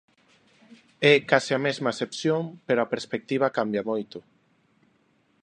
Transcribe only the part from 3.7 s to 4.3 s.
moito.